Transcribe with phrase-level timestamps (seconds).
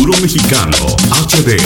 [0.00, 1.58] Puro Mexicano HD.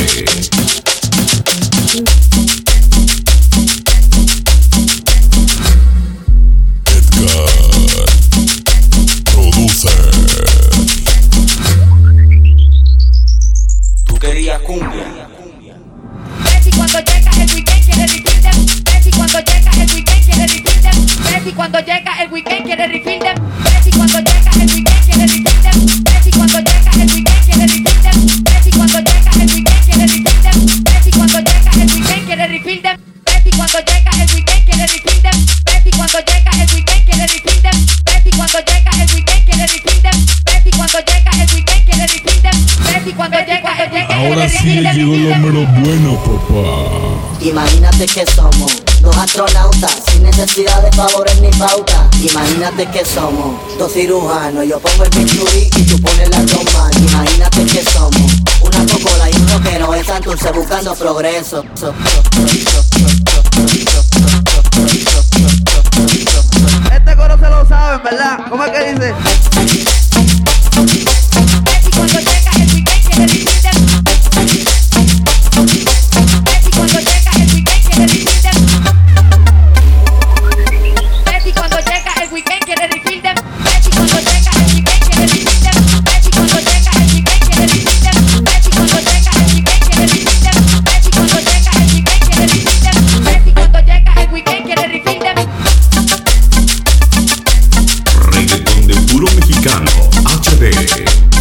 [14.05, 15.29] Tú querías cumbia.
[16.43, 17.63] Betty cuando llega el
[33.74, 35.46] cuando llega el weekend quiere refill them.
[35.64, 37.27] Betty cuando llega el weekend quiere
[37.60, 37.87] them.
[38.05, 39.66] Betty cuando llega el weekend quiere
[40.00, 40.27] them.
[40.45, 42.06] Betty cuando llega el weekend quiere
[42.42, 42.66] them.
[42.87, 47.41] Betty cuando llega el weekend Ahora sí llegó lo mero bueno, papá.
[47.41, 52.09] Imagínate que somos dos astronautas sin necesidad de favores ni pauta.
[52.22, 54.66] Imagínate que somos dos cirujanos.
[54.69, 56.91] Yo pongo el bisturí y tú pones la toma.
[56.97, 61.64] Imagínate que somos una cocola y un rockero en Santurce buscando progreso.
[61.75, 62.84] So- so- so-
[63.27, 63.33] so-
[63.67, 64.03] Go.
[99.75, 99.91] Verano
[100.25, 101.33] HD.